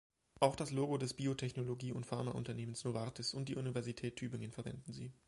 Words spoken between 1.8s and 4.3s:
und Pharmaunternehmens Novartis und die Universität